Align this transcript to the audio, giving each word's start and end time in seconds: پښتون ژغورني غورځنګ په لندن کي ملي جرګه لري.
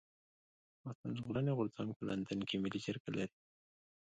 پښتون 0.81 1.11
ژغورني 1.17 1.51
غورځنګ 1.57 1.89
په 1.95 2.03
لندن 2.09 2.39
کي 2.47 2.55
ملي 2.63 2.79
جرګه 2.85 3.09
لري. 3.15 3.35